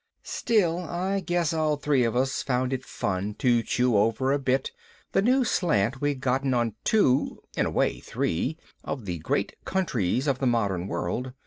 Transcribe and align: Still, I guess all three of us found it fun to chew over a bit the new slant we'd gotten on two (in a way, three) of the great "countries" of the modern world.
Still, 0.23 0.79
I 0.79 1.19
guess 1.19 1.53
all 1.53 1.77
three 1.77 2.03
of 2.05 2.15
us 2.15 2.41
found 2.41 2.73
it 2.73 2.83
fun 2.83 3.35
to 3.35 3.61
chew 3.61 3.95
over 3.95 4.33
a 4.33 4.39
bit 4.39 4.71
the 5.11 5.21
new 5.21 5.43
slant 5.43 6.01
we'd 6.01 6.21
gotten 6.21 6.55
on 6.55 6.73
two 6.83 7.43
(in 7.55 7.67
a 7.67 7.69
way, 7.69 7.99
three) 7.99 8.57
of 8.83 9.05
the 9.05 9.19
great 9.19 9.55
"countries" 9.63 10.25
of 10.25 10.39
the 10.39 10.47
modern 10.47 10.87
world. 10.87 11.33